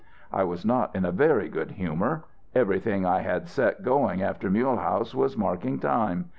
"I 0.33 0.43
was 0.45 0.65
not 0.65 0.95
in 0.95 1.05
a 1.05 1.11
very 1.11 1.47
good 1.47 1.73
humour. 1.73 2.23
Everything 2.55 3.05
I 3.05 3.21
had 3.21 3.47
set 3.47 3.83
going 3.83 4.23
after 4.23 4.49
Mulehaus 4.49 5.13
was 5.13 5.37
marking 5.37 5.77
time. 5.77 6.25